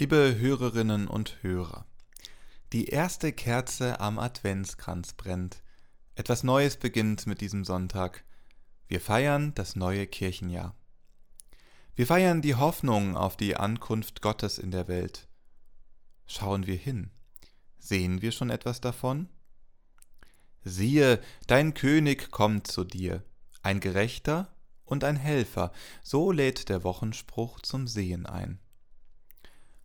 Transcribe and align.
Liebe 0.00 0.36
Hörerinnen 0.38 1.08
und 1.08 1.42
Hörer, 1.42 1.84
die 2.72 2.86
erste 2.86 3.34
Kerze 3.34 4.00
am 4.00 4.18
Adventskranz 4.18 5.12
brennt. 5.12 5.62
Etwas 6.14 6.42
Neues 6.42 6.78
beginnt 6.78 7.26
mit 7.26 7.42
diesem 7.42 7.66
Sonntag. 7.66 8.24
Wir 8.88 8.98
feiern 8.98 9.52
das 9.54 9.76
neue 9.76 10.06
Kirchenjahr. 10.06 10.74
Wir 11.96 12.06
feiern 12.06 12.40
die 12.40 12.54
Hoffnung 12.54 13.14
auf 13.14 13.36
die 13.36 13.56
Ankunft 13.56 14.22
Gottes 14.22 14.56
in 14.56 14.70
der 14.70 14.88
Welt. 14.88 15.28
Schauen 16.24 16.66
wir 16.66 16.76
hin. 16.76 17.10
Sehen 17.78 18.22
wir 18.22 18.32
schon 18.32 18.48
etwas 18.48 18.80
davon? 18.80 19.28
Siehe, 20.64 21.20
dein 21.46 21.74
König 21.74 22.30
kommt 22.30 22.68
zu 22.68 22.84
dir, 22.84 23.22
ein 23.60 23.80
Gerechter 23.80 24.50
und 24.86 25.04
ein 25.04 25.16
Helfer, 25.16 25.72
so 26.02 26.32
lädt 26.32 26.70
der 26.70 26.84
Wochenspruch 26.84 27.60
zum 27.60 27.86
Sehen 27.86 28.24
ein. 28.24 28.60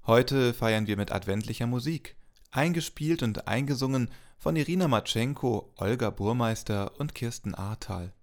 Heute 0.08 0.54
feiern 0.54 0.86
wir 0.86 0.98
mit 0.98 1.12
adventlicher 1.12 1.66
Musik, 1.66 2.16
eingespielt 2.52 3.24
und 3.24 3.48
eingesungen 3.48 4.12
von 4.38 4.56
Irina 4.56 4.88
Matschenko, 4.88 5.74
Olga 5.78 6.12
Burmeister 6.12 7.00
und 7.00 7.16
Kirsten 7.16 7.56
Ahrtal. 7.56 8.14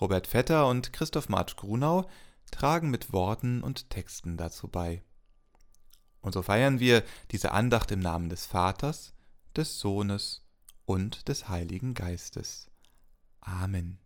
Robert 0.00 0.26
Vetter 0.26 0.66
und 0.66 0.92
Christoph 0.92 1.28
Marsch 1.28 1.54
Grunau 1.54 2.08
tragen 2.50 2.90
mit 2.90 3.12
Worten 3.12 3.62
und 3.62 3.90
Texten 3.90 4.36
dazu 4.36 4.66
bei. 4.66 5.04
Und 6.20 6.32
so 6.32 6.42
feiern 6.42 6.80
wir 6.80 7.04
diese 7.30 7.52
Andacht 7.52 7.92
im 7.92 8.00
Namen 8.00 8.28
des 8.28 8.46
Vaters, 8.46 9.14
des 9.54 9.78
Sohnes 9.78 10.42
und 10.84 11.28
des 11.28 11.48
Heiligen 11.48 11.94
Geistes. 11.94 12.72
Amen. 13.40 14.00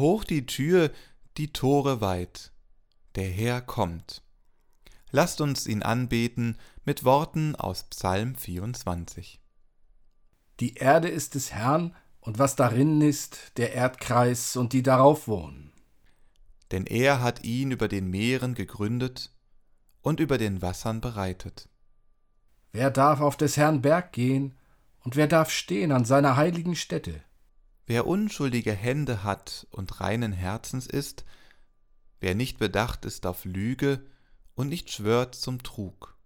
Hoch 0.00 0.24
die 0.24 0.46
Tür, 0.46 0.90
die 1.36 1.52
Tore 1.52 2.00
weit, 2.00 2.52
der 3.14 3.28
Herr 3.28 3.60
kommt. 3.60 4.22
Lasst 5.12 5.40
uns 5.40 5.66
ihn 5.66 5.82
anbeten 5.82 6.56
mit 6.84 7.04
Worten 7.04 7.54
aus 7.54 7.84
Psalm 7.84 8.34
24. 8.34 9.40
Die 10.60 10.74
Erde 10.74 11.08
ist 11.08 11.34
des 11.34 11.52
Herrn, 11.52 11.94
und 12.20 12.38
was 12.38 12.54
darin 12.54 13.00
ist, 13.00 13.56
der 13.56 13.72
Erdkreis 13.72 14.56
und 14.56 14.72
die 14.72 14.82
darauf 14.82 15.26
wohnen. 15.26 15.72
Denn 16.70 16.84
er 16.86 17.22
hat 17.22 17.44
ihn 17.44 17.70
über 17.70 17.88
den 17.88 18.10
Meeren 18.10 18.54
gegründet 18.54 19.32
und 20.02 20.20
über 20.20 20.36
den 20.36 20.60
Wassern 20.60 21.00
bereitet. 21.00 21.68
Wer 22.72 22.90
darf 22.90 23.20
auf 23.20 23.36
des 23.36 23.56
Herrn 23.56 23.80
Berg 23.80 24.12
gehen, 24.12 24.56
und 25.02 25.16
wer 25.16 25.26
darf 25.26 25.50
stehen 25.50 25.92
an 25.92 26.04
seiner 26.04 26.36
heiligen 26.36 26.76
Stätte? 26.76 27.22
Wer 27.90 28.06
unschuldige 28.06 28.72
Hände 28.72 29.24
hat 29.24 29.66
und 29.72 30.00
reinen 30.00 30.30
Herzens 30.30 30.86
ist, 30.86 31.24
wer 32.20 32.36
nicht 32.36 32.58
bedacht 32.58 33.04
ist 33.04 33.26
auf 33.26 33.44
Lüge 33.44 34.06
und 34.54 34.68
nicht 34.68 34.92
schwört 34.92 35.34
zum 35.34 35.64
Trug. 35.64 36.16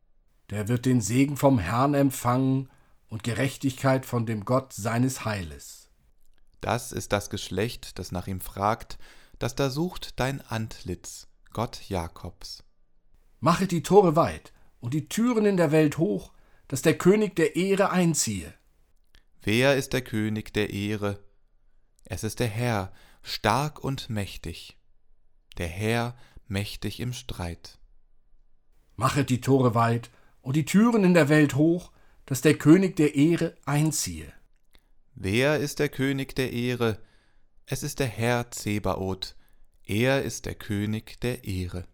Der 0.51 0.69
wird 0.69 0.85
den 0.85 1.01
Segen 1.01 1.39
vom 1.39 1.59
Herrn 1.59 1.95
empfangen 1.95 2.69
und 3.09 3.25
Gerechtigkeit 3.25 4.05
von 4.05 4.27
dem 4.27 4.45
Gott 4.45 4.75
seines 4.75 5.25
Heiles. 5.25 5.89
Das 6.61 6.93
ist 6.93 7.13
das 7.13 7.31
Geschlecht, 7.31 7.99
das 7.99 8.13
nach 8.13 8.27
ihm 8.27 8.43
fragt, 8.43 8.99
das 9.39 9.55
da 9.55 9.71
sucht 9.71 10.21
dein 10.21 10.43
Antlitz, 10.43 11.29
Gott 11.55 11.89
Jakobs. 11.89 12.63
Mache 13.41 13.67
die 13.67 13.83
Tore 13.83 14.17
weit 14.17 14.53
und 14.81 14.93
die 14.93 15.09
Türen 15.09 15.47
in 15.47 15.57
der 15.57 15.73
Welt 15.73 15.97
hoch, 15.97 16.35
dass 16.69 16.83
der 16.83 16.99
König 16.99 17.35
der 17.37 17.57
Ehre 17.57 17.91
einziehe. 17.91 18.53
Wer 19.41 19.77
ist 19.79 19.95
der 19.95 20.03
König 20.03 20.53
der 20.53 20.69
Ehre? 20.69 21.24
Es 22.05 22.25
ist 22.25 22.41
der 22.41 22.49
Herr, 22.49 22.93
stark 23.23 23.83
und 23.83 24.11
mächtig, 24.11 24.77
der 25.59 25.69
Herr 25.69 26.17
mächtig 26.47 27.01
im 27.01 27.13
Streit. 27.13 27.79
Machet 28.97 29.31
die 29.31 29.41
Tore 29.41 29.75
weit 29.75 30.11
und 30.43 30.57
die 30.57 30.67
Türen 30.67 31.05
in 31.05 31.15
der 31.15 31.29
Welt 31.29 31.55
hoch, 31.55 31.91
dass 32.27 32.43
der 32.43 32.55
König 32.55 32.97
der 32.97 33.15
Ehre 33.15 33.57
einziehe. 33.65 34.33
Wer 35.15 35.59
ist 35.59 35.79
der 35.79 35.89
König 35.89 36.35
der 36.35 36.53
Ehre? 36.53 36.99
Es 37.67 37.83
ist 37.83 37.99
der 37.99 38.07
Herr 38.07 38.51
Zebaoth, 38.51 39.37
er 39.85 40.23
ist 40.23 40.45
der 40.45 40.55
König 40.55 41.21
der 41.21 41.45
Ehre. 41.45 41.87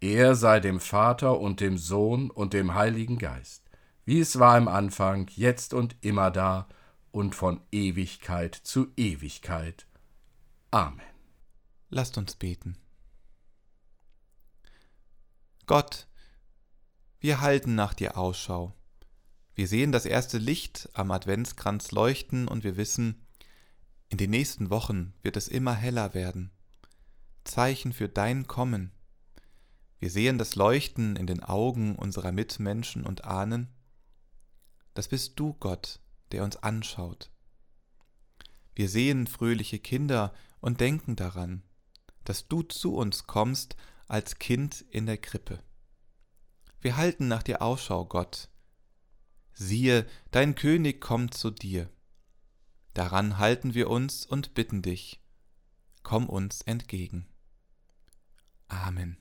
Er 0.00 0.34
sei 0.34 0.60
dem 0.60 0.80
Vater 0.80 1.38
und 1.38 1.60
dem 1.60 1.78
Sohn 1.78 2.30
und 2.30 2.54
dem 2.54 2.74
Heiligen 2.74 3.18
Geist, 3.18 3.70
wie 4.04 4.18
es 4.18 4.38
war 4.38 4.56
im 4.56 4.66
Anfang, 4.66 5.28
jetzt 5.34 5.74
und 5.74 5.96
immer 6.00 6.30
da 6.30 6.68
und 7.12 7.34
von 7.34 7.60
Ewigkeit 7.72 8.54
zu 8.54 8.92
Ewigkeit. 8.96 9.86
Amen. 10.70 11.00
Lasst 11.88 12.18
uns 12.18 12.36
beten. 12.36 12.76
Gott, 15.66 16.06
wir 17.18 17.40
halten 17.40 17.74
nach 17.74 17.94
dir 17.94 18.16
Ausschau. 18.16 18.74
Wir 19.54 19.68
sehen 19.68 19.92
das 19.92 20.06
erste 20.06 20.38
Licht 20.38 20.88
am 20.94 21.10
Adventskranz 21.10 21.90
leuchten 21.90 22.48
und 22.48 22.64
wir 22.64 22.76
wissen, 22.76 23.26
in 24.08 24.18
den 24.18 24.30
nächsten 24.30 24.70
Wochen 24.70 25.12
wird 25.22 25.36
es 25.36 25.48
immer 25.48 25.74
heller 25.74 26.14
werden. 26.14 26.50
Zeichen 27.44 27.92
für 27.92 28.08
dein 28.08 28.46
Kommen. 28.46 28.92
Wir 29.98 30.10
sehen 30.10 30.38
das 30.38 30.54
Leuchten 30.56 31.16
in 31.16 31.26
den 31.26 31.42
Augen 31.42 31.94
unserer 31.96 32.32
Mitmenschen 32.32 33.04
und 33.04 33.24
ahnen, 33.24 33.68
das 34.94 35.08
bist 35.08 35.38
du, 35.38 35.54
Gott, 35.54 36.00
der 36.32 36.44
uns 36.44 36.56
anschaut. 36.56 37.30
Wir 38.74 38.88
sehen 38.88 39.26
fröhliche 39.26 39.78
Kinder 39.78 40.32
und 40.60 40.80
denken 40.80 41.16
daran, 41.16 41.62
dass 42.24 42.48
du 42.48 42.62
zu 42.62 42.94
uns 42.94 43.26
kommst 43.26 43.76
als 44.06 44.38
Kind 44.38 44.84
in 44.90 45.06
der 45.06 45.18
Krippe. 45.18 45.62
Wir 46.80 46.96
halten 46.96 47.28
nach 47.28 47.42
dir 47.42 47.62
Ausschau, 47.62 48.04
Gott. 48.06 48.48
Siehe, 49.52 50.06
dein 50.30 50.54
König 50.54 51.00
kommt 51.00 51.34
zu 51.34 51.50
dir. 51.50 51.90
Daran 52.94 53.38
halten 53.38 53.74
wir 53.74 53.90
uns 53.90 54.26
und 54.26 54.54
bitten 54.54 54.82
dich, 54.82 55.20
komm 56.02 56.28
uns 56.28 56.62
entgegen. 56.62 57.26
Amen. 58.68 59.18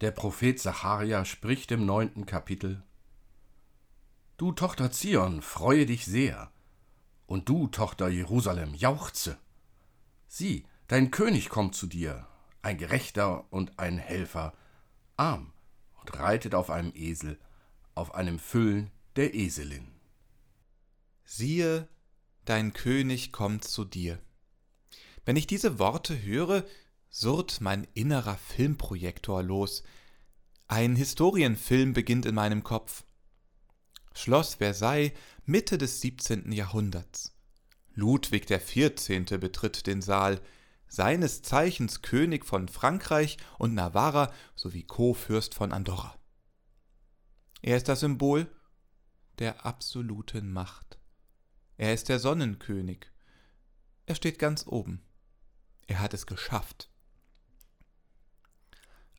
Der 0.00 0.12
Prophet 0.12 0.58
Zacharia 0.58 1.26
spricht 1.26 1.70
im 1.72 1.84
neunten 1.84 2.24
Kapitel 2.24 2.82
Du 4.38 4.52
Tochter 4.52 4.90
Zion, 4.90 5.42
freue 5.42 5.84
dich 5.84 6.06
sehr, 6.06 6.50
und 7.26 7.50
du 7.50 7.66
Tochter 7.66 8.08
Jerusalem, 8.08 8.72
jauchze. 8.74 9.36
Sieh, 10.26 10.64
dein 10.88 11.10
König 11.10 11.50
kommt 11.50 11.74
zu 11.74 11.86
dir, 11.86 12.26
ein 12.62 12.78
Gerechter 12.78 13.52
und 13.52 13.78
ein 13.78 13.98
Helfer, 13.98 14.54
arm 15.18 15.52
und 16.00 16.18
reitet 16.18 16.54
auf 16.54 16.70
einem 16.70 16.92
Esel, 16.94 17.38
auf 17.94 18.14
einem 18.14 18.38
Füllen 18.38 18.90
der 19.16 19.34
Eselin. 19.34 19.86
Siehe, 21.24 21.86
dein 22.46 22.72
König 22.72 23.32
kommt 23.32 23.64
zu 23.64 23.84
dir. 23.84 24.18
Wenn 25.26 25.36
ich 25.36 25.46
diese 25.46 25.78
Worte 25.78 26.22
höre, 26.22 26.64
surrt 27.10 27.60
mein 27.60 27.86
innerer 27.92 28.36
Filmprojektor 28.38 29.42
los. 29.42 29.82
Ein 30.68 30.94
Historienfilm 30.94 31.92
beginnt 31.92 32.24
in 32.24 32.34
meinem 32.34 32.62
Kopf. 32.62 33.04
Schloss 34.14 34.54
Versailles, 34.54 35.12
Mitte 35.44 35.76
des 35.76 36.00
17. 36.00 36.52
Jahrhunderts. 36.52 37.36
Ludwig 37.94 38.46
XIV. 38.46 39.38
betritt 39.40 39.86
den 39.86 40.00
Saal, 40.00 40.40
seines 40.86 41.42
Zeichens 41.42 42.02
König 42.02 42.46
von 42.46 42.68
Frankreich 42.68 43.36
und 43.58 43.74
Navarra 43.74 44.32
sowie 44.54 44.84
Co-Fürst 44.84 45.54
von 45.54 45.72
Andorra. 45.72 46.16
Er 47.62 47.76
ist 47.76 47.88
das 47.88 48.00
Symbol 48.00 48.48
der 49.38 49.66
absoluten 49.66 50.52
Macht. 50.52 50.98
Er 51.76 51.94
ist 51.94 52.08
der 52.08 52.18
Sonnenkönig. 52.18 53.06
Er 54.06 54.14
steht 54.14 54.38
ganz 54.38 54.66
oben. 54.66 55.02
Er 55.86 56.00
hat 56.00 56.14
es 56.14 56.26
geschafft 56.26 56.89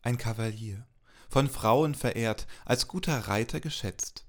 ein 0.01 0.17
Kavalier, 0.17 0.88
von 1.29 1.50
Frauen 1.50 1.96
verehrt, 1.96 2.48
als 2.65 2.88
guter 2.88 3.17
Reiter 3.27 3.60
geschätzt. 3.60 4.25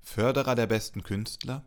Förderer 0.00 0.54
der 0.54 0.66
besten 0.66 1.02
Künstler, 1.02 1.64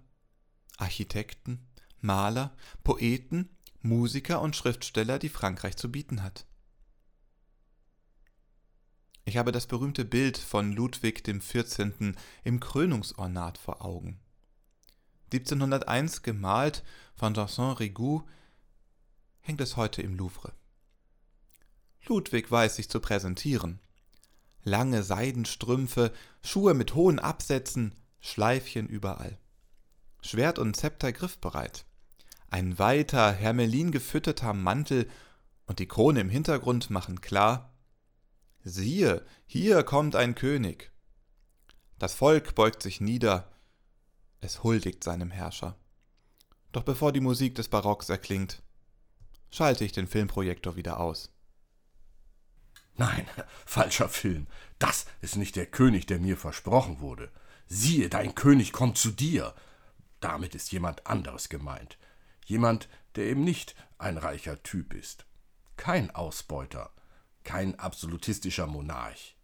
Architekten, 0.77 1.67
Maler, 1.99 2.55
Poeten, 2.83 3.49
Musiker 3.81 4.41
und 4.41 4.55
Schriftsteller, 4.55 5.19
die 5.19 5.29
Frankreich 5.29 5.75
zu 5.77 5.91
bieten 5.91 6.23
hat. 6.23 6.45
Ich 9.25 9.37
habe 9.37 9.51
das 9.51 9.67
berühmte 9.67 10.03
Bild 10.03 10.37
von 10.37 10.73
Ludwig 10.73 11.23
XIV. 11.23 12.15
im 12.43 12.59
Krönungsornat 12.59 13.57
vor 13.57 13.83
Augen. 13.83 14.19
1701 15.31 16.21
gemalt 16.21 16.83
von 17.15 17.33
Janson 17.33 17.73
Rigoux, 17.77 18.23
hängt 19.39 19.61
es 19.61 19.77
heute 19.77 20.01
im 20.01 20.15
Louvre. 20.15 20.53
Ludwig 22.07 22.51
weiß 22.51 22.75
sich 22.75 22.89
zu 22.89 22.99
präsentieren. 22.99 23.79
Lange 24.63 25.03
Seidenstrümpfe, 25.03 26.11
Schuhe 26.41 26.73
mit 26.73 26.95
hohen 26.95 27.19
Absätzen, 27.19 27.95
Schleifchen 28.19 28.87
überall. 28.87 29.37
Schwert 30.21 30.59
und 30.59 30.75
Zepter 30.75 31.11
griffbereit. 31.11 31.85
Ein 32.49 32.79
weiter, 32.79 33.31
hermelin 33.31 33.91
gefütterter 33.91 34.53
Mantel 34.53 35.09
und 35.65 35.79
die 35.79 35.87
Krone 35.87 36.21
im 36.21 36.29
Hintergrund 36.29 36.89
machen 36.89 37.19
klar, 37.21 37.73
Siehe, 38.65 39.25
hier 39.45 39.83
kommt 39.83 40.15
ein 40.15 40.35
König. 40.35 40.91
Das 41.99 42.13
Volk 42.13 42.55
beugt 42.55 42.81
sich 42.81 43.01
nieder, 43.01 43.51
es 44.39 44.63
huldigt 44.63 45.03
seinem 45.03 45.31
Herrscher. 45.31 45.75
Doch 46.71 46.83
bevor 46.83 47.11
die 47.11 47.19
Musik 47.19 47.55
des 47.55 47.67
Barocks 47.67 48.07
erklingt, 48.07 48.63
schalte 49.51 49.83
ich 49.83 49.91
den 49.91 50.07
Filmprojektor 50.07 50.77
wieder 50.77 50.99
aus. 51.01 51.32
Nein, 52.95 53.27
falscher 53.65 54.09
Film. 54.09 54.47
Das 54.79 55.05
ist 55.21 55.35
nicht 55.35 55.55
der 55.55 55.65
König, 55.65 56.05
der 56.05 56.19
mir 56.19 56.37
versprochen 56.37 56.99
wurde. 56.99 57.31
Siehe, 57.67 58.09
dein 58.09 58.35
König 58.35 58.71
kommt 58.71 58.97
zu 58.97 59.11
dir. 59.11 59.53
Damit 60.19 60.55
ist 60.55 60.71
jemand 60.71 61.07
anderes 61.07 61.49
gemeint. 61.49 61.97
Jemand, 62.45 62.87
der 63.15 63.25
eben 63.25 63.43
nicht 63.43 63.75
ein 63.97 64.17
reicher 64.17 64.61
Typ 64.63 64.93
ist. 64.93 65.25
Kein 65.77 66.11
Ausbeuter, 66.11 66.91
kein 67.43 67.79
absolutistischer 67.79 68.67
Monarch. 68.67 69.35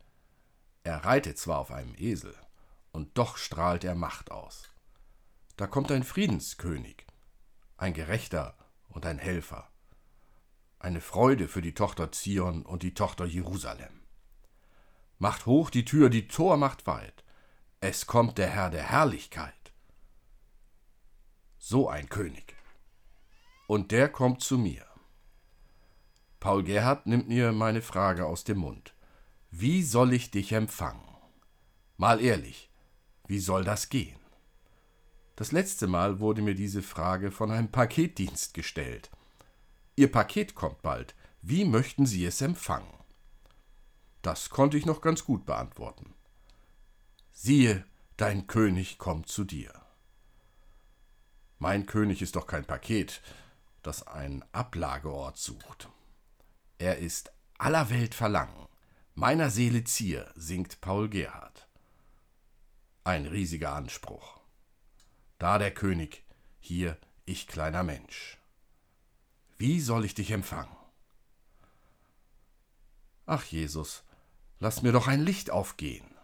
Er 0.83 1.05
reitet 1.05 1.37
zwar 1.37 1.59
auf 1.59 1.71
einem 1.71 1.95
Esel, 1.95 2.35
und 2.91 3.17
doch 3.17 3.37
strahlt 3.37 3.83
er 3.83 3.95
Macht 3.95 4.31
aus. 4.31 4.69
Da 5.57 5.67
kommt 5.67 5.91
ein 5.91 6.03
Friedenskönig, 6.03 7.05
ein 7.77 7.93
Gerechter 7.93 8.57
und 8.87 9.05
ein 9.05 9.17
Helfer, 9.17 9.68
eine 10.79 11.01
Freude 11.01 11.47
für 11.47 11.61
die 11.61 11.73
Tochter 11.73 12.11
Zion 12.11 12.65
und 12.65 12.83
die 12.83 12.93
Tochter 12.93 13.25
Jerusalem. 13.25 14.01
Macht 15.17 15.45
hoch 15.45 15.69
die 15.69 15.85
Tür, 15.85 16.09
die 16.09 16.27
Tor 16.27 16.55
macht 16.57 16.87
weit, 16.87 17.23
es 17.81 18.07
kommt 18.07 18.37
der 18.37 18.49
Herr 18.49 18.69
der 18.69 18.83
Herrlichkeit. 18.83 19.53
So 21.57 21.89
ein 21.89 22.07
König. 22.09 22.55
Und 23.67 23.91
der 23.91 24.09
kommt 24.09 24.41
zu 24.41 24.57
mir. 24.57 24.85
Paul 26.39 26.63
Gerhard 26.63 27.05
nimmt 27.05 27.27
mir 27.27 27.51
meine 27.51 27.81
Frage 27.81 28.25
aus 28.25 28.45
dem 28.45 28.59
Mund. 28.59 28.93
Wie 29.51 29.83
soll 29.83 30.13
ich 30.13 30.31
dich 30.31 30.53
empfangen? 30.53 31.07
Mal 31.97 32.21
ehrlich, 32.21 32.69
wie 33.27 33.39
soll 33.39 33.65
das 33.65 33.89
gehen? 33.89 34.19
Das 35.35 35.51
letzte 35.51 35.87
Mal 35.87 36.19
wurde 36.19 36.41
mir 36.41 36.55
diese 36.55 36.81
Frage 36.81 37.31
von 37.31 37.51
einem 37.51 37.69
Paketdienst 37.69 38.53
gestellt. 38.53 39.09
Ihr 39.99 40.09
Paket 40.09 40.55
kommt 40.55 40.81
bald. 40.81 41.13
Wie 41.41 41.65
möchten 41.65 42.05
Sie 42.05 42.23
es 42.25 42.39
empfangen? 42.39 42.93
Das 44.21 44.49
konnte 44.49 44.77
ich 44.77 44.85
noch 44.85 45.01
ganz 45.01 45.25
gut 45.25 45.45
beantworten. 45.45 46.13
Siehe, 47.33 47.83
dein 48.15 48.47
König 48.47 48.97
kommt 48.97 49.27
zu 49.27 49.43
dir. 49.43 49.73
Mein 51.57 51.85
König 51.85 52.21
ist 52.21 52.37
doch 52.37 52.47
kein 52.47 52.63
Paket, 52.63 53.21
das 53.81 54.07
einen 54.07 54.45
Ablageort 54.53 55.37
sucht. 55.37 55.89
Er 56.77 56.99
ist 56.99 57.33
aller 57.57 57.89
Welt 57.89 58.15
Verlangen, 58.15 58.69
meiner 59.15 59.49
Seele 59.49 59.83
Zier, 59.83 60.31
singt 60.33 60.79
Paul 60.79 61.09
Gerhard. 61.09 61.67
Ein 63.03 63.25
riesiger 63.25 63.73
Anspruch. 63.73 64.39
Da 65.39 65.57
der 65.57 65.73
König, 65.73 66.23
hier 66.61 66.97
ich 67.25 67.47
kleiner 67.47 67.83
Mensch. 67.83 68.38
Wie 69.59 69.81
soll 69.81 70.05
ich 70.05 70.15
dich 70.15 70.31
empfangen? 70.31 70.73
Ach 73.25 73.43
Jesus, 73.43 74.05
lass 74.59 74.81
mir 74.83 74.93
doch 74.93 75.07
ein 75.07 75.21
Licht 75.21 75.51
aufgehen. 75.51 76.15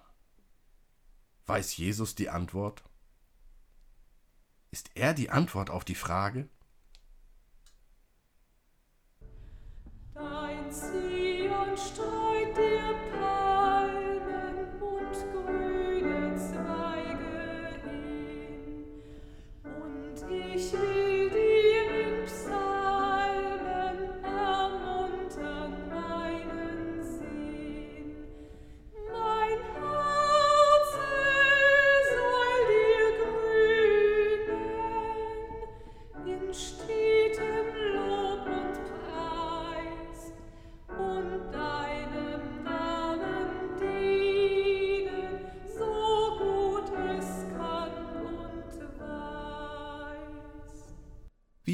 Weiß 1.45 1.75
Jesus 1.75 2.15
die 2.15 2.29
Antwort? 2.29 2.85
Ist 4.71 4.89
er 4.95 5.13
die 5.13 5.29
Antwort 5.31 5.69
auf 5.69 5.83
die 5.83 5.95
Frage? 5.95 6.47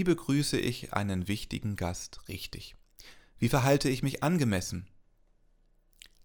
Wie 0.02 0.06
begrüße 0.16 0.58
ich 0.58 0.94
einen 0.94 1.28
wichtigen 1.28 1.76
Gast 1.76 2.28
richtig? 2.28 2.76
Wie 3.38 3.50
verhalte 3.50 3.88
ich 3.88 4.02
mich 4.02 4.24
angemessen? 4.24 4.88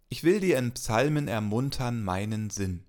Ich 0.08 0.24
will 0.24 0.40
dir 0.40 0.56
in 0.56 0.72
Psalmen 0.72 1.28
ermuntern 1.28 2.02
meinen 2.02 2.48
Sinn. 2.48 2.86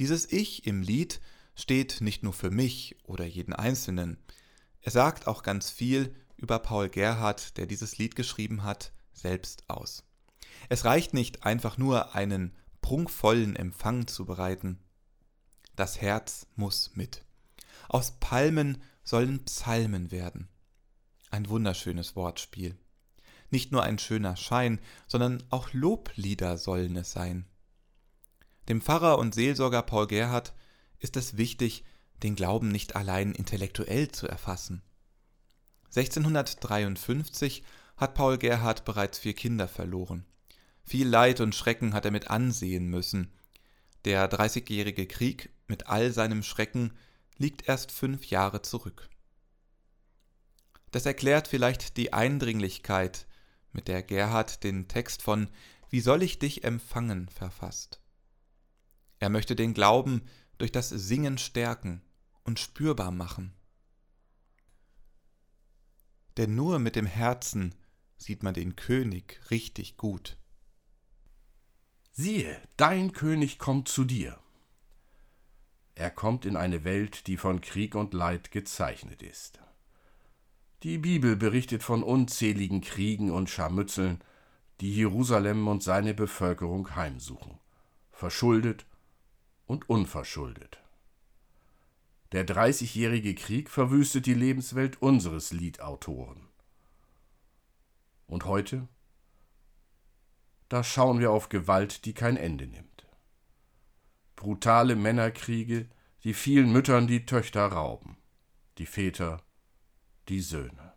Dieses 0.00 0.32
Ich 0.32 0.66
im 0.66 0.82
Lied 0.82 1.20
steht 1.54 2.00
nicht 2.00 2.24
nur 2.24 2.32
für 2.32 2.50
mich 2.50 2.96
oder 3.04 3.24
jeden 3.24 3.52
Einzelnen. 3.52 4.18
Es 4.80 4.94
sagt 4.94 5.28
auch 5.28 5.44
ganz 5.44 5.70
viel 5.70 6.12
über 6.36 6.58
Paul 6.58 6.88
Gerhardt, 6.88 7.56
der 7.56 7.66
dieses 7.66 7.98
Lied 7.98 8.16
geschrieben 8.16 8.64
hat, 8.64 8.92
selbst 9.12 9.70
aus. 9.70 10.02
Es 10.70 10.84
reicht 10.84 11.14
nicht 11.14 11.44
einfach 11.44 11.78
nur 11.78 12.16
einen 12.16 12.50
prunkvollen 12.80 13.54
Empfang 13.54 14.08
zu 14.08 14.24
bereiten. 14.24 14.80
Das 15.76 16.00
Herz 16.00 16.48
muss 16.56 16.96
mit. 16.96 17.24
Aus 17.88 18.18
Palmen 18.18 18.82
sollen 19.02 19.44
Psalmen 19.44 20.10
werden. 20.10 20.48
Ein 21.30 21.48
wunderschönes 21.48 22.14
Wortspiel. 22.16 22.76
Nicht 23.50 23.72
nur 23.72 23.82
ein 23.82 23.98
schöner 23.98 24.36
Schein, 24.36 24.80
sondern 25.06 25.42
auch 25.50 25.72
Loblieder 25.72 26.56
sollen 26.56 26.96
es 26.96 27.12
sein. 27.12 27.46
Dem 28.68 28.80
Pfarrer 28.80 29.18
und 29.18 29.34
Seelsorger 29.34 29.82
Paul 29.82 30.06
Gerhard 30.06 30.54
ist 30.98 31.16
es 31.16 31.36
wichtig, 31.36 31.84
den 32.22 32.36
Glauben 32.36 32.68
nicht 32.68 32.96
allein 32.96 33.32
intellektuell 33.32 34.10
zu 34.10 34.28
erfassen. 34.28 34.82
1653 35.94 37.64
hat 37.96 38.14
Paul 38.14 38.38
Gerhard 38.38 38.84
bereits 38.84 39.18
vier 39.18 39.34
Kinder 39.34 39.68
verloren. 39.68 40.24
Viel 40.84 41.08
Leid 41.08 41.40
und 41.40 41.54
Schrecken 41.54 41.94
hat 41.94 42.04
er 42.04 42.10
mit 42.10 42.30
ansehen 42.30 42.88
müssen. 42.88 43.32
Der 44.04 44.28
Dreißigjährige 44.28 45.06
Krieg 45.06 45.50
mit 45.66 45.88
all 45.88 46.12
seinem 46.12 46.42
Schrecken 46.42 46.92
liegt 47.38 47.68
erst 47.68 47.92
fünf 47.92 48.26
Jahre 48.26 48.62
zurück. 48.62 49.08
Das 50.90 51.06
erklärt 51.06 51.48
vielleicht 51.48 51.96
die 51.96 52.12
Eindringlichkeit, 52.12 53.26
mit 53.72 53.88
der 53.88 54.02
Gerhard 54.02 54.62
den 54.64 54.88
Text 54.88 55.22
von 55.22 55.48
Wie 55.88 56.00
soll 56.00 56.22
ich 56.22 56.38
dich 56.38 56.64
empfangen 56.64 57.28
verfasst. 57.28 58.00
Er 59.18 59.30
möchte 59.30 59.56
den 59.56 59.72
Glauben 59.72 60.22
durch 60.58 60.72
das 60.72 60.88
Singen 60.88 61.38
stärken 61.38 62.02
und 62.44 62.58
spürbar 62.58 63.10
machen. 63.10 63.54
Denn 66.36 66.54
nur 66.54 66.78
mit 66.78 66.96
dem 66.96 67.06
Herzen 67.06 67.74
sieht 68.16 68.42
man 68.42 68.54
den 68.54 68.76
König 68.76 69.40
richtig 69.50 69.96
gut. 69.96 70.38
Siehe, 72.12 72.60
dein 72.76 73.12
König 73.12 73.58
kommt 73.58 73.88
zu 73.88 74.04
dir. 74.04 74.41
Er 76.02 76.10
kommt 76.10 76.46
in 76.46 76.56
eine 76.56 76.82
Welt, 76.82 77.28
die 77.28 77.36
von 77.36 77.60
Krieg 77.60 77.94
und 77.94 78.12
Leid 78.12 78.50
gezeichnet 78.50 79.22
ist. 79.22 79.60
Die 80.82 80.98
Bibel 80.98 81.36
berichtet 81.36 81.84
von 81.84 82.02
unzähligen 82.02 82.80
Kriegen 82.80 83.30
und 83.30 83.48
Scharmützeln, 83.48 84.20
die 84.80 84.92
Jerusalem 84.92 85.68
und 85.68 85.84
seine 85.84 86.12
Bevölkerung 86.12 86.96
heimsuchen, 86.96 87.60
verschuldet 88.10 88.84
und 89.66 89.88
unverschuldet. 89.88 90.82
Der 92.32 92.42
Dreißigjährige 92.42 93.36
Krieg 93.36 93.70
verwüstet 93.70 94.26
die 94.26 94.34
Lebenswelt 94.34 95.00
unseres 95.00 95.52
Liedautoren. 95.52 96.48
Und 98.26 98.44
heute? 98.44 98.88
Da 100.68 100.82
schauen 100.82 101.20
wir 101.20 101.30
auf 101.30 101.48
Gewalt, 101.48 102.06
die 102.06 102.12
kein 102.12 102.36
Ende 102.36 102.66
nimmt. 102.66 102.91
Brutale 104.42 104.96
Männerkriege, 104.96 105.88
die 106.24 106.34
vielen 106.34 106.72
Müttern 106.72 107.06
die 107.06 107.26
Töchter 107.26 107.64
rauben, 107.64 108.16
die 108.78 108.86
Väter 108.86 109.40
die 110.28 110.40
Söhne. 110.40 110.94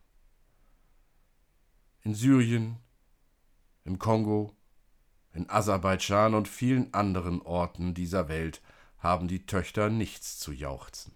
In 2.01 2.15
Syrien, 2.15 2.77
im 3.83 3.99
Kongo, 3.99 4.57
in 5.31 5.47
Aserbaidschan 5.47 6.33
und 6.33 6.47
vielen 6.47 6.91
anderen 6.95 7.39
Orten 7.43 7.93
dieser 7.93 8.29
Welt 8.29 8.63
haben 8.97 9.27
die 9.27 9.45
Töchter 9.45 9.91
nichts 9.91 10.39
zu 10.39 10.51
jauchzen. 10.51 11.13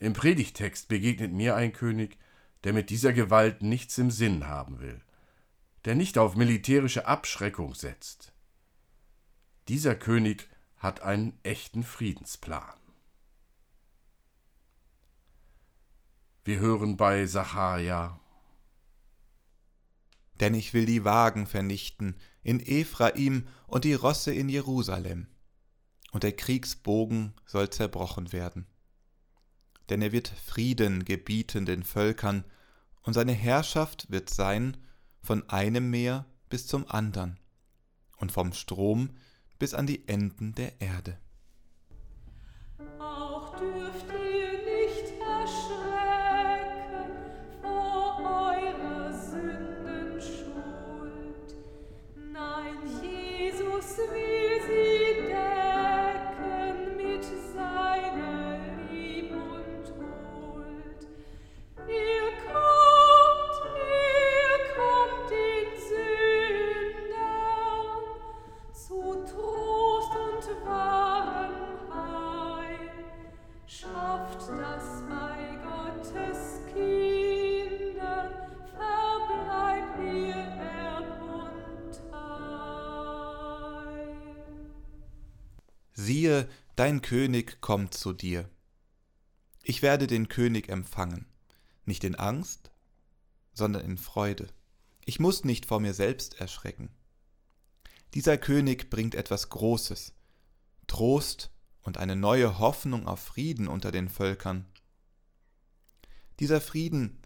Im 0.00 0.14
Predigtext 0.14 0.88
begegnet 0.88 1.32
mir 1.32 1.54
ein 1.54 1.72
König, 1.72 2.18
der 2.64 2.72
mit 2.72 2.90
dieser 2.90 3.12
Gewalt 3.12 3.62
nichts 3.62 3.98
im 3.98 4.10
Sinn 4.10 4.48
haben 4.48 4.80
will, 4.80 5.00
der 5.84 5.94
nicht 5.94 6.18
auf 6.18 6.34
militärische 6.34 7.06
Abschreckung 7.06 7.76
setzt. 7.76 8.31
Dieser 9.68 9.94
König 9.94 10.48
hat 10.76 11.02
einen 11.02 11.38
echten 11.44 11.84
Friedensplan. 11.84 12.74
Wir 16.44 16.58
hören 16.58 16.96
bei 16.96 17.24
Sacharja. 17.26 18.18
Denn 20.40 20.54
ich 20.54 20.74
will 20.74 20.86
die 20.86 21.04
Wagen 21.04 21.46
vernichten 21.46 22.16
in 22.42 22.58
Ephraim 22.58 23.46
und 23.68 23.84
die 23.84 23.94
Rosse 23.94 24.34
in 24.34 24.48
Jerusalem. 24.48 25.28
Und 26.10 26.24
der 26.24 26.32
Kriegsbogen 26.32 27.32
soll 27.46 27.70
zerbrochen 27.70 28.32
werden. 28.32 28.66
Denn 29.88 30.02
er 30.02 30.10
wird 30.10 30.28
Frieden 30.28 31.04
gebieten 31.04 31.64
den 31.64 31.84
Völkern, 31.84 32.44
und 33.04 33.14
seine 33.14 33.32
Herrschaft 33.32 34.10
wird 34.10 34.30
sein 34.30 34.76
von 35.22 35.48
einem 35.48 35.90
Meer 35.90 36.24
bis 36.48 36.66
zum 36.66 36.88
andern 36.88 37.38
und 38.16 38.30
vom 38.30 38.52
Strom 38.52 39.10
bis 39.62 39.74
an 39.74 39.86
die 39.86 40.08
Enden 40.08 40.56
der 40.56 40.72
Erde. 40.80 41.16
Auch 42.98 43.56
dürft 43.56 44.11
Siehe, 85.94 86.48
dein 86.76 87.02
König 87.02 87.60
kommt 87.60 87.94
zu 87.94 88.12
dir. 88.12 88.48
Ich 89.62 89.82
werde 89.82 90.06
den 90.06 90.28
König 90.28 90.68
empfangen, 90.68 91.26
nicht 91.84 92.04
in 92.04 92.14
Angst, 92.14 92.70
sondern 93.52 93.84
in 93.84 93.98
Freude. 93.98 94.48
Ich 95.04 95.20
muss 95.20 95.44
nicht 95.44 95.66
vor 95.66 95.80
mir 95.80 95.94
selbst 95.94 96.40
erschrecken. 96.40 96.90
Dieser 98.14 98.38
König 98.38 98.90
bringt 98.90 99.14
etwas 99.14 99.50
Großes, 99.50 100.14
Trost 100.86 101.50
und 101.82 101.98
eine 101.98 102.16
neue 102.16 102.58
Hoffnung 102.58 103.06
auf 103.06 103.20
Frieden 103.20 103.68
unter 103.68 103.92
den 103.92 104.08
Völkern. 104.08 104.66
Dieser 106.40 106.60
Frieden 106.60 107.20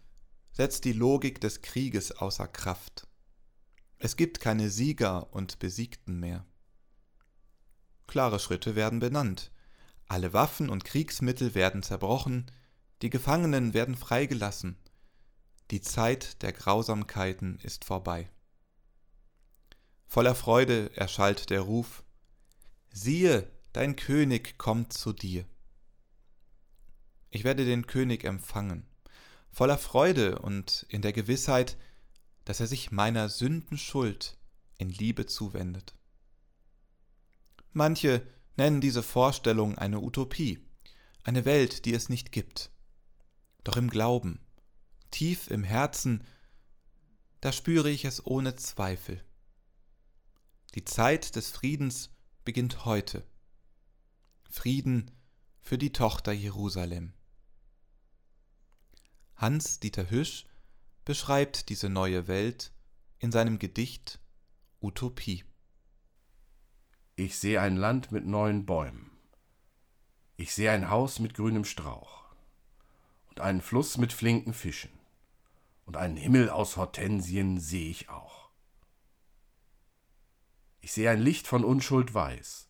setzt 0.51 0.85
die 0.85 0.93
Logik 0.93 1.39
des 1.39 1.61
Krieges 1.61 2.11
außer 2.11 2.47
Kraft. 2.47 3.07
Es 3.99 4.15
gibt 4.15 4.39
keine 4.39 4.69
Sieger 4.69 5.33
und 5.33 5.59
Besiegten 5.59 6.19
mehr. 6.19 6.45
Klare 8.07 8.39
Schritte 8.39 8.75
werden 8.75 8.99
benannt. 8.99 9.51
Alle 10.07 10.33
Waffen 10.33 10.69
und 10.69 10.85
Kriegsmittel 10.85 11.53
werden 11.53 11.83
zerbrochen, 11.83 12.49
die 13.01 13.09
Gefangenen 13.09 13.73
werden 13.73 13.95
freigelassen. 13.95 14.77
Die 15.69 15.81
Zeit 15.81 16.41
der 16.41 16.53
Grausamkeiten 16.53 17.59
ist 17.59 17.83
vorbei. 17.83 18.29
Voller 20.07 20.33
Freude 20.33 20.95
erschallt 20.95 21.49
der 21.49 21.61
Ruf, 21.61 22.03
siehe, 22.91 23.51
dein 23.73 23.97
König 23.97 24.57
kommt 24.57 24.93
zu 24.93 25.11
dir. 25.11 25.45
Ich 27.29 27.43
werde 27.43 27.65
den 27.65 27.85
König 27.85 28.23
empfangen, 28.23 28.87
voller 29.51 29.77
Freude 29.77 30.39
und 30.39 30.85
in 30.87 31.01
der 31.01 31.11
Gewissheit, 31.11 31.77
dass 32.45 32.61
er 32.61 32.67
sich 32.67 32.91
meiner 32.91 33.27
Sünden 33.27 33.77
Schuld 33.77 34.37
in 34.77 34.89
Liebe 34.89 35.25
zuwendet. 35.25 35.93
Manche 37.77 38.25
nennen 38.55 38.81
diese 38.81 39.03
Vorstellung 39.03 39.77
eine 39.77 39.99
Utopie, 39.99 40.65
eine 41.21 41.45
Welt, 41.45 41.85
die 41.85 41.93
es 41.93 42.09
nicht 42.09 42.31
gibt. 42.31 42.71
Doch 43.63 43.77
im 43.77 43.91
Glauben, 43.91 44.39
tief 45.11 45.51
im 45.51 45.63
Herzen, 45.63 46.23
da 47.39 47.51
spüre 47.51 47.91
ich 47.91 48.03
es 48.03 48.25
ohne 48.25 48.55
Zweifel. 48.55 49.23
Die 50.73 50.85
Zeit 50.85 51.35
des 51.35 51.51
Friedens 51.51 52.09
beginnt 52.43 52.83
heute. 52.85 53.23
Frieden 54.49 55.11
für 55.61 55.77
die 55.77 55.91
Tochter 55.91 56.31
Jerusalem. 56.31 57.13
Hans-Dieter 59.35 60.09
Hüsch 60.09 60.47
beschreibt 61.05 61.69
diese 61.69 61.89
neue 61.89 62.27
Welt 62.27 62.73
in 63.19 63.31
seinem 63.31 63.59
Gedicht 63.59 64.19
Utopie. 64.81 65.43
Ich 67.19 67.39
sehe 67.39 67.59
ein 67.59 67.77
Land 67.77 68.11
mit 68.11 68.27
neuen 68.27 68.67
Bäumen. 68.67 69.09
Ich 70.35 70.53
sehe 70.53 70.71
ein 70.71 70.91
Haus 70.91 71.17
mit 71.17 71.33
grünem 71.33 71.65
Strauch. 71.65 72.25
Und 73.29 73.39
einen 73.39 73.61
Fluss 73.61 73.97
mit 73.97 74.13
flinken 74.13 74.53
Fischen. 74.53 74.91
Und 75.87 75.97
einen 75.97 76.15
Himmel 76.15 76.51
aus 76.51 76.77
Hortensien 76.77 77.59
sehe 77.59 77.89
ich 77.89 78.09
auch. 78.09 78.51
Ich 80.79 80.91
sehe 80.91 81.09
ein 81.09 81.19
Licht 81.19 81.47
von 81.47 81.63
Unschuld 81.63 82.13
weiß. 82.13 82.69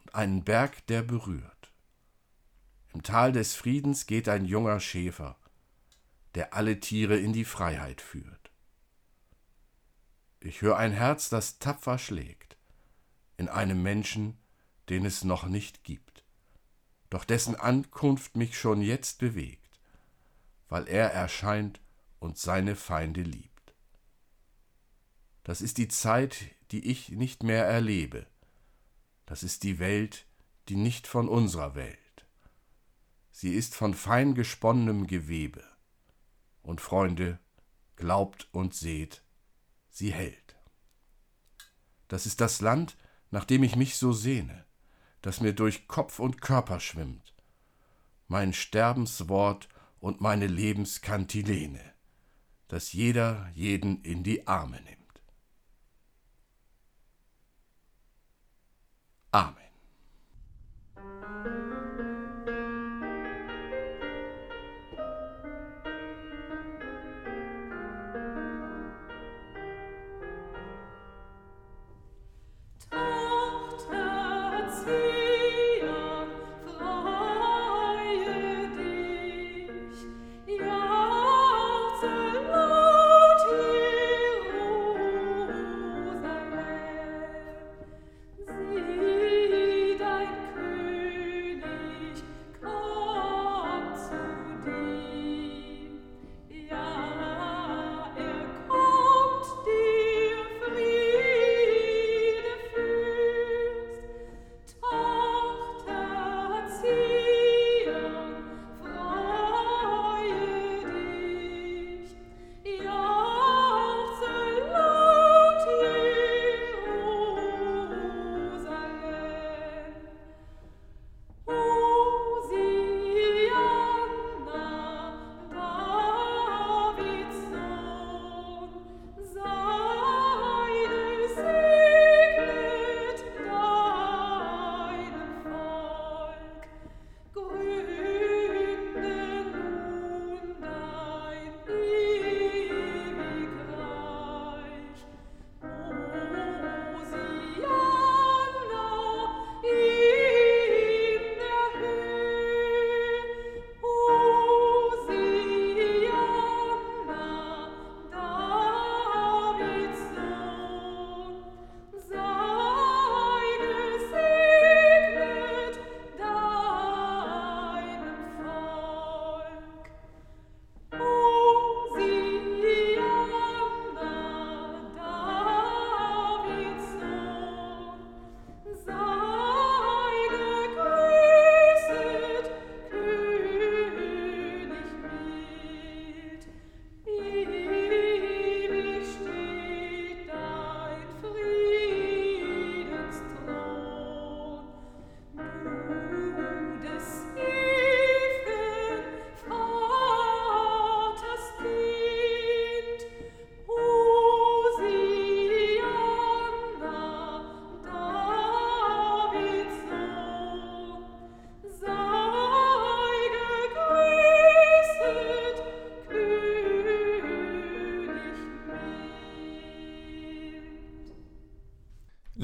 Und 0.00 0.16
einen 0.16 0.42
Berg, 0.42 0.84
der 0.88 1.02
berührt. 1.02 1.72
Im 2.92 3.04
Tal 3.04 3.30
des 3.30 3.54
Friedens 3.54 4.06
geht 4.06 4.28
ein 4.28 4.46
junger 4.46 4.80
Schäfer, 4.80 5.38
der 6.34 6.54
alle 6.54 6.80
Tiere 6.80 7.18
in 7.18 7.32
die 7.32 7.44
Freiheit 7.44 8.00
führt. 8.00 8.50
Ich 10.40 10.60
höre 10.60 10.76
ein 10.76 10.90
Herz, 10.90 11.28
das 11.28 11.60
tapfer 11.60 11.98
schlägt 11.98 12.53
in 13.36 13.48
einem 13.48 13.82
Menschen, 13.82 14.38
den 14.88 15.04
es 15.04 15.24
noch 15.24 15.46
nicht 15.46 15.84
gibt, 15.84 16.24
doch 17.10 17.24
dessen 17.24 17.56
Ankunft 17.56 18.36
mich 18.36 18.58
schon 18.58 18.82
jetzt 18.82 19.18
bewegt, 19.18 19.80
weil 20.68 20.86
er 20.88 21.10
erscheint 21.12 21.80
und 22.18 22.38
seine 22.38 22.76
Feinde 22.76 23.22
liebt. 23.22 23.74
Das 25.42 25.60
ist 25.60 25.78
die 25.78 25.88
Zeit, 25.88 26.36
die 26.70 26.86
ich 26.86 27.10
nicht 27.10 27.42
mehr 27.42 27.64
erlebe. 27.66 28.26
Das 29.26 29.42
ist 29.42 29.62
die 29.62 29.78
Welt, 29.78 30.26
die 30.68 30.76
nicht 30.76 31.06
von 31.06 31.28
unserer 31.28 31.74
Welt. 31.74 31.98
Sie 33.30 33.52
ist 33.52 33.74
von 33.74 33.94
fein 33.94 34.34
gesponnenem 34.34 35.06
Gewebe. 35.06 35.64
Und 36.62 36.80
Freunde, 36.80 37.38
glaubt 37.96 38.48
und 38.52 38.74
seht, 38.74 39.22
sie 39.90 40.12
hält. 40.12 40.56
Das 42.08 42.26
ist 42.26 42.40
das 42.40 42.60
Land, 42.60 42.96
nach 43.34 43.44
dem 43.44 43.64
ich 43.64 43.74
mich 43.74 43.96
so 43.96 44.12
sehne, 44.12 44.64
das 45.20 45.40
mir 45.40 45.52
durch 45.52 45.88
Kopf 45.88 46.20
und 46.20 46.40
Körper 46.40 46.78
schwimmt, 46.78 47.34
mein 48.28 48.52
Sterbenswort 48.52 49.68
und 49.98 50.20
meine 50.20 50.46
Lebenskantilene, 50.46 51.80
das 52.68 52.92
jeder 52.92 53.50
jeden 53.52 54.04
in 54.04 54.22
die 54.22 54.46
Arme 54.46 54.80
nimmt. 54.82 55.20
Amen. 59.32 59.63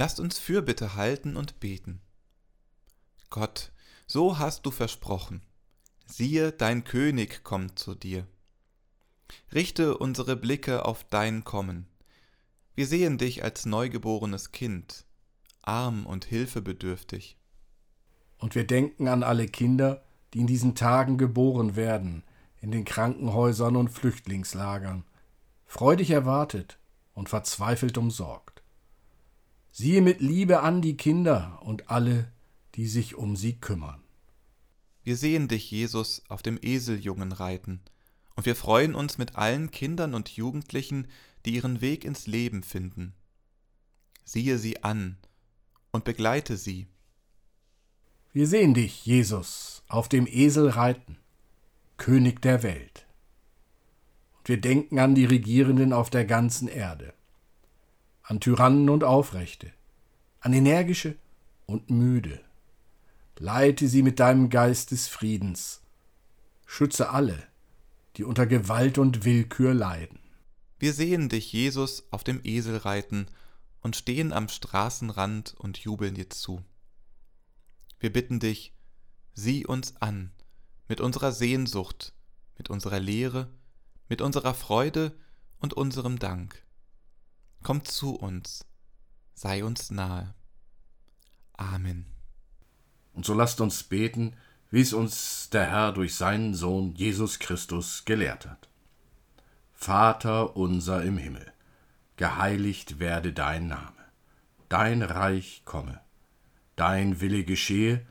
Lasst 0.01 0.19
uns 0.19 0.39
Fürbitte 0.39 0.95
halten 0.95 1.37
und 1.37 1.61
beten. 1.61 2.01
Gott, 3.29 3.71
so 4.07 4.39
hast 4.39 4.65
du 4.65 4.71
versprochen. 4.71 5.43
Siehe, 6.07 6.53
dein 6.53 6.85
König 6.85 7.45
kommt 7.45 7.79
zu 7.79 7.95
dir. 7.95 8.27
Richte 9.53 9.99
unsere 9.99 10.37
Blicke 10.37 10.87
auf 10.87 11.05
dein 11.05 11.45
Kommen. 11.45 11.87
Wir 12.75 12.87
sehen 12.87 13.19
dich 13.19 13.45
als 13.45 13.67
neugeborenes 13.67 14.53
Kind, 14.53 15.05
arm 15.61 16.07
und 16.07 16.25
hilfebedürftig. 16.25 17.37
Und 18.39 18.55
wir 18.55 18.67
denken 18.67 19.07
an 19.07 19.23
alle 19.23 19.49
Kinder, 19.49 20.03
die 20.33 20.39
in 20.39 20.47
diesen 20.47 20.75
Tagen 20.75 21.19
geboren 21.19 21.77
werden, 21.77 22.25
in 22.63 22.71
den 22.71 22.87
Krankenhäusern 22.87 23.77
und 23.77 23.91
Flüchtlingslagern, 23.91 25.05
freudig 25.67 26.09
erwartet 26.09 26.79
und 27.13 27.29
verzweifelt 27.29 27.99
umsorgt. 27.99 28.60
Siehe 29.73 30.03
mit 30.03 30.21
Liebe 30.21 30.61
an 30.61 30.83
die 30.83 30.97
Kinder 30.97 31.61
und 31.63 31.91
alle, 31.91 32.33
die 32.75 32.87
sich 32.87 33.15
um 33.15 33.37
sie 33.37 33.55
kümmern. 33.55 34.03
Wir 35.03 35.17
sehen 35.17 35.49
dich, 35.49 35.71
Jesus, 35.71 36.23
auf 36.29 36.43
dem 36.43 36.59
Eseljungen 36.61 37.33
reiten, 37.33 37.81
und 38.37 38.47
wir 38.47 38.57
freuen 38.57 38.95
uns 38.95 39.19
mit 39.19 39.37
allen 39.37 39.71
Kindern 39.71 40.15
und 40.15 40.31
Jugendlichen, 40.31 41.09
die 41.45 41.55
ihren 41.55 41.81
Weg 41.81 42.05
ins 42.05 42.27
Leben 42.27 42.63
finden. 42.63 43.15
Siehe 44.25 44.59
sie 44.59 44.83
an 44.83 45.19
und 45.91 46.05
begleite 46.05 46.57
sie. 46.57 46.87
Wir 48.33 48.47
sehen 48.47 48.75
dich, 48.75 49.05
Jesus, 49.05 49.83
auf 49.89 50.09
dem 50.09 50.27
Esel 50.27 50.69
reiten, 50.69 51.19
König 51.97 52.41
der 52.43 52.63
Welt. 52.63 53.07
Und 54.39 54.49
wir 54.49 54.61
denken 54.61 54.99
an 54.99 55.15
die 55.15 55.25
Regierenden 55.25 55.93
auf 55.93 56.11
der 56.11 56.25
ganzen 56.25 56.69
Erde, 56.69 57.13
an 58.31 58.38
Tyrannen 58.38 58.88
und 58.88 59.03
Aufrechte, 59.03 59.73
an 60.38 60.53
energische 60.53 61.16
und 61.66 61.90
müde. 61.90 62.40
Leite 63.37 63.88
sie 63.88 64.05
mit 64.05 64.21
deinem 64.21 64.51
Geist 64.51 64.93
des 64.93 65.09
Friedens. 65.09 65.83
Schütze 66.64 67.11
alle, 67.11 67.43
die 68.16 68.23
unter 68.23 68.47
Gewalt 68.47 68.99
und 68.99 69.25
Willkür 69.25 69.75
leiden. 69.75 70.21
Wir 70.79 70.93
sehen 70.93 71.29
dich, 71.29 71.53
Jesus, 71.53 72.05
auf 72.12 72.23
dem 72.23 72.40
Esel 72.45 72.77
reiten 72.77 73.27
und 73.81 73.97
stehen 73.97 74.33
am 74.33 74.49
Straßenrand 74.49 75.55
und 75.59 75.79
jubeln 75.79 76.14
dir 76.14 76.31
zu. 76.31 76.62
Wir 77.99 78.12
bitten 78.12 78.38
dich, 78.38 78.73
sieh 79.35 79.66
uns 79.66 79.97
an 79.97 80.31
mit 80.87 81.01
unserer 81.01 81.33
Sehnsucht, 81.33 82.12
mit 82.59 82.71
unserer 82.71 83.01
Lehre, 83.01 83.49
mit 84.09 84.23
unserer 84.23 84.55
Freude 84.55 85.16
und 85.59 85.75
unserem 85.75 86.21
Dank. 86.21 86.62
Komm 87.62 87.85
zu 87.85 88.14
uns, 88.14 88.64
sei 89.35 89.64
uns 89.64 89.90
nahe. 89.90 90.35
Amen. 91.55 92.07
Und 93.12 93.27
so 93.27 93.35
lasst 93.35 93.61
uns 93.61 93.83
beten, 93.83 94.35
wie 94.70 94.81
es 94.81 94.92
uns 94.92 95.51
der 95.51 95.66
Herr 95.66 95.92
durch 95.92 96.14
seinen 96.14 96.55
Sohn 96.55 96.94
Jesus 96.94 97.38
Christus 97.38 98.05
gelehrt 98.05 98.46
hat. 98.46 98.68
Vater 99.73 100.57
unser 100.57 101.03
im 101.03 101.18
Himmel, 101.18 101.53
geheiligt 102.16 102.99
werde 102.99 103.33
dein 103.33 103.66
Name, 103.66 103.92
dein 104.68 105.03
Reich 105.03 105.62
komme, 105.64 106.01
dein 106.77 107.20
Wille 107.20 107.44
geschehe, 107.44 108.07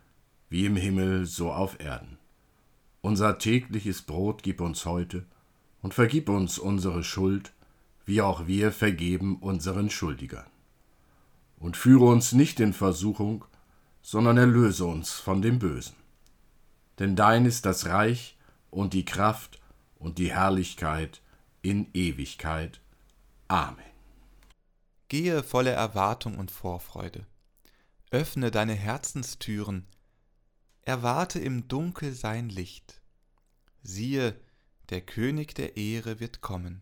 wie 0.49 0.65
im 0.65 0.75
Himmel 0.75 1.25
so 1.25 1.51
auf 1.51 1.79
Erden. 1.79 2.17
Unser 3.01 3.37
tägliches 3.37 4.01
Brot 4.01 4.43
gib 4.43 4.61
uns 4.61 4.85
heute 4.85 5.25
und 5.81 5.93
vergib 5.93 6.27
uns 6.27 6.59
unsere 6.59 7.03
Schuld, 7.03 7.53
wie 8.09 8.21
auch 8.21 8.47
wir 8.47 8.71
vergeben 8.71 9.37
unseren 9.37 9.91
Schuldigern. 9.91 10.49
Und 11.57 11.77
führe 11.77 12.05
uns 12.05 12.31
nicht 12.31 12.59
in 12.59 12.73
Versuchung, 12.73 13.45
sondern 14.01 14.37
erlöse 14.37 14.85
uns 14.85 15.11
von 15.11 15.43
dem 15.43 15.59
Bösen. 15.59 15.95
Denn 16.97 17.15
dein 17.15 17.45
ist 17.45 17.67
das 17.67 17.85
Reich 17.85 18.35
und 18.71 18.93
die 18.93 19.05
Kraft 19.05 19.59
und 19.99 20.17
die 20.17 20.31
Herrlichkeit 20.31 21.21
in 21.61 21.87
Ewigkeit. 21.93 22.81
Amen. 23.47 23.85
Gehe 25.07 25.43
voller 25.43 25.73
Erwartung 25.73 26.39
und 26.39 26.49
Vorfreude. 26.49 27.27
Öffne 28.09 28.49
deine 28.49 28.73
Herzenstüren. 28.73 29.85
Erwarte 30.81 31.39
im 31.39 31.67
Dunkel 31.67 32.13
sein 32.13 32.49
Licht. 32.49 33.01
Siehe, 33.83 34.35
der 34.89 35.01
König 35.01 35.53
der 35.53 35.77
Ehre 35.77 36.19
wird 36.19 36.41
kommen. 36.41 36.81